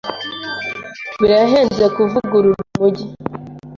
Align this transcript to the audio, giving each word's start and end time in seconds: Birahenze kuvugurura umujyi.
Birahenze 1.19 1.83
kuvugurura 1.95 2.61
umujyi. 2.71 3.07